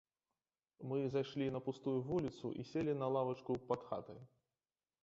Мы 0.91 0.97
зайшлі 1.15 1.49
на 1.57 1.61
пустую 1.67 1.95
вуліцу 2.09 2.47
і 2.65 2.67
селі 2.71 2.97
на 3.03 3.07
лавачку 3.19 3.61
пад 3.71 3.89
хатай. 3.93 4.19